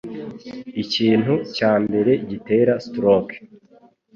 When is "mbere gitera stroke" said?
1.83-3.37